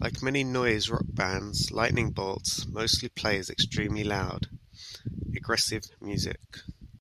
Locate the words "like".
0.00-0.20